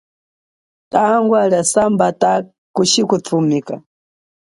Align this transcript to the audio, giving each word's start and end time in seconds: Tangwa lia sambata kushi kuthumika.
Tangwa 0.91 1.41
lia 1.49 1.63
sambata 1.71 2.31
kushi 2.75 3.01
kuthumika. 3.09 3.75